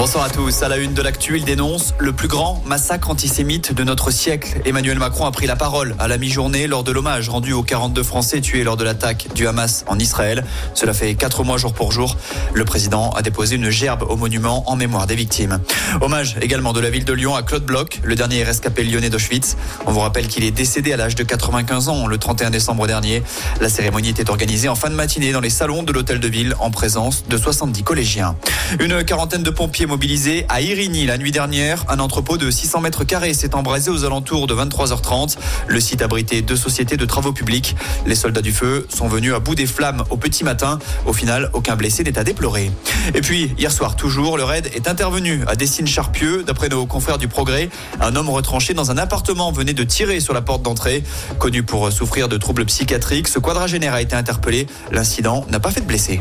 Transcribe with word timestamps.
Bonsoir 0.00 0.24
à 0.24 0.30
tous. 0.30 0.62
À 0.62 0.68
la 0.70 0.78
une 0.78 0.94
de 0.94 1.02
l'actu, 1.02 1.36
il 1.36 1.44
dénonce 1.44 1.92
le 1.98 2.14
plus 2.14 2.26
grand 2.26 2.62
massacre 2.64 3.10
antisémite 3.10 3.74
de 3.74 3.84
notre 3.84 4.10
siècle. 4.10 4.62
Emmanuel 4.64 4.98
Macron 4.98 5.26
a 5.26 5.30
pris 5.30 5.46
la 5.46 5.56
parole 5.56 5.94
à 5.98 6.08
la 6.08 6.16
mi-journée 6.16 6.66
lors 6.68 6.84
de 6.84 6.90
l'hommage 6.90 7.28
rendu 7.28 7.52
aux 7.52 7.62
42 7.62 8.02
Français 8.02 8.40
tués 8.40 8.64
lors 8.64 8.78
de 8.78 8.84
l'attaque 8.84 9.28
du 9.34 9.46
Hamas 9.46 9.84
en 9.88 9.98
Israël. 9.98 10.42
Cela 10.72 10.94
fait 10.94 11.16
quatre 11.16 11.44
mois 11.44 11.58
jour 11.58 11.74
pour 11.74 11.92
jour. 11.92 12.16
Le 12.54 12.64
président 12.64 13.10
a 13.10 13.20
déposé 13.20 13.56
une 13.56 13.68
gerbe 13.68 14.04
au 14.08 14.16
monument 14.16 14.70
en 14.70 14.74
mémoire 14.74 15.06
des 15.06 15.16
victimes. 15.16 15.60
Hommage 16.00 16.38
également 16.40 16.72
de 16.72 16.80
la 16.80 16.88
ville 16.88 17.04
de 17.04 17.12
Lyon 17.12 17.34
à 17.34 17.42
Claude 17.42 17.64
Bloch, 17.64 18.00
le 18.02 18.14
dernier 18.14 18.42
rescapé 18.42 18.84
lyonnais 18.84 19.10
d'Auschwitz. 19.10 19.58
On 19.84 19.92
vous 19.92 20.00
rappelle 20.00 20.28
qu'il 20.28 20.44
est 20.44 20.50
décédé 20.50 20.94
à 20.94 20.96
l'âge 20.96 21.14
de 21.14 21.24
95 21.24 21.90
ans 21.90 22.06
le 22.06 22.16
31 22.16 22.48
décembre 22.48 22.86
dernier. 22.86 23.22
La 23.60 23.68
cérémonie 23.68 24.08
était 24.08 24.30
organisée 24.30 24.70
en 24.70 24.76
fin 24.76 24.88
de 24.88 24.94
matinée 24.94 25.32
dans 25.32 25.42
les 25.42 25.50
salons 25.50 25.82
de 25.82 25.92
l'hôtel 25.92 26.20
de 26.20 26.28
ville 26.28 26.54
en 26.58 26.70
présence 26.70 27.26
de 27.28 27.36
70 27.36 27.82
collégiens. 27.82 28.34
Une 28.78 29.04
quarantaine 29.04 29.42
de 29.42 29.50
pompiers 29.50 29.89
mobilisé 29.90 30.46
à 30.48 30.60
Irigny 30.60 31.04
la 31.04 31.18
nuit 31.18 31.32
dernière. 31.32 31.84
Un 31.88 31.98
entrepôt 31.98 32.38
de 32.38 32.48
600 32.50 32.80
mètres 32.80 33.04
carrés 33.04 33.34
s'est 33.34 33.56
embrasé 33.56 33.90
aux 33.90 34.04
alentours 34.04 34.46
de 34.46 34.54
23h30. 34.54 35.36
Le 35.66 35.80
site 35.80 36.00
abritait 36.00 36.42
deux 36.42 36.56
sociétés 36.56 36.96
de 36.96 37.04
travaux 37.04 37.32
publics. 37.32 37.74
Les 38.06 38.14
soldats 38.14 38.40
du 38.40 38.52
feu 38.52 38.86
sont 38.88 39.08
venus 39.08 39.34
à 39.34 39.40
bout 39.40 39.56
des 39.56 39.66
flammes 39.66 40.04
au 40.08 40.16
petit 40.16 40.44
matin. 40.44 40.78
Au 41.06 41.12
final, 41.12 41.50
aucun 41.54 41.74
blessé 41.74 42.04
n'est 42.04 42.18
à 42.18 42.24
déplorer. 42.24 42.70
Et 43.14 43.20
puis, 43.20 43.52
hier 43.58 43.72
soir, 43.72 43.96
toujours, 43.96 44.38
le 44.38 44.44
raid 44.44 44.70
est 44.72 44.88
intervenu 44.88 45.42
à 45.48 45.56
Dessines-Charpieu. 45.56 46.44
D'après 46.44 46.68
nos 46.68 46.86
confrères 46.86 47.18
du 47.18 47.26
Progrès, 47.26 47.68
un 48.00 48.14
homme 48.14 48.30
retranché 48.30 48.72
dans 48.74 48.92
un 48.92 48.96
appartement 48.96 49.50
venait 49.50 49.74
de 49.74 49.84
tirer 49.84 50.20
sur 50.20 50.34
la 50.34 50.40
porte 50.40 50.62
d'entrée. 50.62 51.02
Connu 51.38 51.64
pour 51.64 51.90
souffrir 51.90 52.28
de 52.28 52.36
troubles 52.36 52.64
psychiatriques, 52.66 53.26
ce 53.26 53.40
quadragénaire 53.40 53.94
a 53.94 54.02
été 54.02 54.14
interpellé. 54.14 54.68
L'incident 54.92 55.44
n'a 55.50 55.58
pas 55.58 55.72
fait 55.72 55.80
de 55.80 55.86
blessés. 55.86 56.20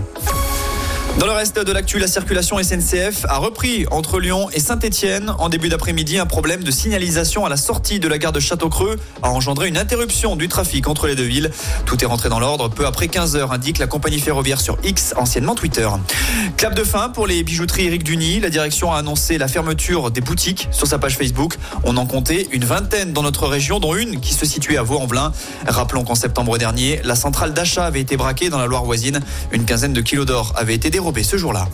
Dans 1.19 1.25
le 1.25 1.33
reste 1.33 1.59
de 1.59 1.73
l'actu, 1.73 1.99
la 1.99 2.07
circulation 2.07 2.63
SNCF 2.63 3.25
a 3.27 3.39
repris 3.39 3.85
entre 3.91 4.21
Lyon 4.21 4.49
et 4.53 4.61
Saint-Etienne. 4.61 5.35
En 5.37 5.49
début 5.49 5.67
d'après-midi, 5.67 6.17
un 6.17 6.25
problème 6.25 6.63
de 6.63 6.71
signalisation 6.71 7.45
à 7.45 7.49
la 7.49 7.57
sortie 7.57 7.99
de 7.99 8.07
la 8.07 8.17
gare 8.17 8.31
de 8.31 8.39
Château-Creux 8.39 8.95
a 9.21 9.29
engendré 9.29 9.67
une 9.67 9.77
interruption 9.77 10.37
du 10.37 10.47
trafic 10.47 10.87
entre 10.87 11.07
les 11.07 11.15
deux 11.15 11.25
villes. 11.25 11.51
Tout 11.85 12.01
est 12.01 12.07
rentré 12.07 12.29
dans 12.29 12.39
l'ordre 12.39 12.69
peu 12.69 12.85
après 12.85 13.09
15 13.09 13.35
heures, 13.35 13.51
indique 13.51 13.79
la 13.79 13.87
compagnie 13.87 14.21
ferroviaire 14.21 14.61
sur 14.61 14.77
X, 14.81 15.13
anciennement 15.17 15.55
Twitter. 15.55 15.89
Clap 16.55 16.73
de 16.73 16.85
fin 16.85 17.09
pour 17.09 17.27
les 17.27 17.43
bijouteries 17.43 17.87
Eric 17.87 18.05
Duny. 18.05 18.39
La 18.39 18.49
direction 18.49 18.93
a 18.93 18.99
annoncé 18.99 19.37
la 19.37 19.49
fermeture 19.49 20.11
des 20.11 20.21
boutiques 20.21 20.69
sur 20.71 20.87
sa 20.87 20.99
page 20.99 21.17
Facebook. 21.17 21.55
On 21.83 21.97
en 21.97 22.05
comptait 22.05 22.47
une 22.53 22.63
vingtaine 22.63 23.11
dans 23.11 23.23
notre 23.23 23.45
région, 23.45 23.81
dont 23.81 23.93
une 23.93 24.21
qui 24.21 24.33
se 24.33 24.45
situait 24.45 24.77
à 24.77 24.83
Vaux-en-Velin. 24.83 25.33
Rappelons 25.67 26.05
qu'en 26.05 26.15
septembre 26.15 26.57
dernier, 26.57 27.01
la 27.03 27.15
centrale 27.15 27.53
d'achat 27.53 27.83
avait 27.83 27.99
été 27.99 28.15
braquée 28.15 28.49
dans 28.49 28.57
la 28.57 28.67
Loire 28.67 28.85
voisine. 28.85 29.19
Une 29.51 29.65
quinzaine 29.65 29.91
de 29.91 29.99
kilos 29.99 30.25
d'or 30.25 30.53
avait 30.55 30.75
été 30.75 30.89
dérobée 30.89 31.08
ce 31.23 31.37
jour-là. 31.37 31.67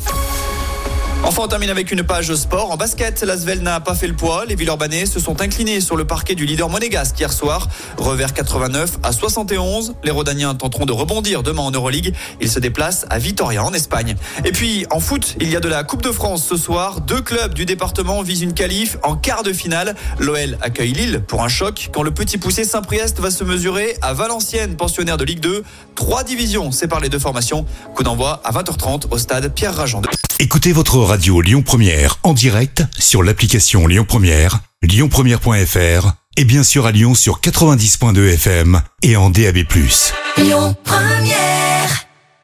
Enfin, 1.27 1.41
on 1.43 1.47
termine 1.47 1.71
avec 1.71 1.91
une 1.91 2.03
page 2.03 2.33
sport. 2.35 2.69
En 2.69 2.77
basket, 2.77 3.23
l'Asvel 3.23 3.61
n'a 3.61 3.79
pas 3.79 3.95
fait 3.95 4.07
le 4.07 4.15
poids. 4.15 4.45
Les 4.45 4.53
Villeurbanais 4.53 5.07
se 5.07 5.19
sont 5.19 5.41
inclinés 5.41 5.81
sur 5.81 5.95
le 5.95 6.05
parquet 6.05 6.35
du 6.35 6.45
leader 6.45 6.69
monégasque 6.69 7.19
hier 7.19 7.33
soir. 7.33 7.67
Revers 7.97 8.31
89 8.31 8.99
à 9.01 9.11
71. 9.11 9.95
Les 10.03 10.11
Rodaniens 10.11 10.53
tenteront 10.53 10.85
de 10.85 10.91
rebondir 10.91 11.41
demain 11.41 11.63
en 11.63 11.71
Euroleague. 11.71 12.13
Ils 12.41 12.51
se 12.51 12.59
déplacent 12.59 13.07
à 13.09 13.17
Vitoria 13.17 13.63
en 13.63 13.73
Espagne. 13.73 14.15
Et 14.45 14.51
puis, 14.51 14.85
en 14.91 14.99
foot, 14.99 15.35
il 15.41 15.49
y 15.49 15.55
a 15.55 15.59
de 15.59 15.67
la 15.67 15.83
Coupe 15.83 16.03
de 16.03 16.11
France 16.11 16.45
ce 16.47 16.57
soir. 16.57 17.01
Deux 17.01 17.21
clubs 17.21 17.55
du 17.55 17.65
département 17.65 18.21
visent 18.21 18.43
une 18.43 18.53
qualif 18.53 18.97
en 19.01 19.15
quart 19.15 19.41
de 19.41 19.51
finale. 19.51 19.95
L'OL 20.19 20.59
accueille 20.61 20.93
Lille 20.93 21.23
pour 21.27 21.43
un 21.43 21.49
choc 21.49 21.89
quand 21.91 22.03
le 22.03 22.11
petit 22.11 22.37
poussé 22.37 22.65
Saint-Priest 22.65 23.19
va 23.19 23.31
se 23.31 23.43
mesurer 23.43 23.97
à 24.03 24.13
Valenciennes, 24.13 24.75
pensionnaire 24.75 25.17
de 25.17 25.25
Ligue 25.25 25.39
2. 25.39 25.63
Trois 25.95 26.23
divisions 26.23 26.71
séparent 26.71 26.99
les 26.99 27.09
deux 27.09 27.19
formations. 27.19 27.65
Coup 27.95 28.03
d'envoi 28.03 28.41
à 28.43 28.51
20h30 28.51 29.05
au 29.11 29.17
stade 29.17 29.53
Pierre 29.53 29.75
Rajan. 29.75 30.01
Écoutez 30.39 30.73
votre 30.73 30.97
radio 30.97 31.41
Lyon 31.41 31.61
Première 31.61 32.17
en 32.23 32.33
direct 32.33 32.83
sur 32.99 33.23
l'application 33.23 33.87
Lyon 33.87 34.05
Première, 34.07 34.59
lyonpremière.fr 34.83 36.11
et 36.37 36.43
bien 36.43 36.63
sûr 36.63 36.85
à 36.85 36.91
Lyon 36.91 37.15
sur 37.15 37.39
90.2 37.39 38.33
FM 38.33 38.81
et 39.01 39.15
en 39.15 39.29
DAB+. 39.29 39.59
Lyon 40.37 40.75
Première 40.83 42.05